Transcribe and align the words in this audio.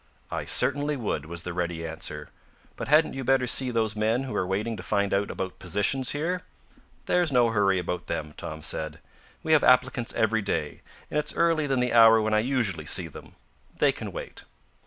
"I 0.31 0.45
certainly 0.45 0.97
would," 0.97 1.27
was 1.27 1.43
the 1.43 1.53
ready 1.53 1.85
answer. 1.85 2.29
"But 2.75 2.87
hadn't 2.87 3.13
you 3.13 3.23
better 3.23 3.45
see 3.45 3.69
those 3.69 3.95
men 3.95 4.23
who 4.23 4.33
are 4.33 4.47
waiting 4.47 4.75
to 4.77 4.81
find 4.81 5.13
out 5.13 5.29
about 5.29 5.59
positions 5.59 6.09
here?" 6.09 6.41
"There's 7.05 7.31
no 7.31 7.49
hurry 7.51 7.77
about 7.77 8.07
them," 8.07 8.33
Tom 8.35 8.63
said. 8.63 8.97
"We 9.43 9.53
have 9.53 9.63
applicants 9.63 10.11
every 10.15 10.41
day, 10.41 10.81
and 11.11 11.19
it's 11.19 11.35
earlier 11.35 11.67
than 11.67 11.81
the 11.81 11.93
hour 11.93 12.19
when 12.19 12.33
I 12.33 12.39
usually 12.39 12.87
see 12.87 13.07
them. 13.09 13.35
They 13.77 13.91
can 13.91 14.11
wait. 14.11 14.43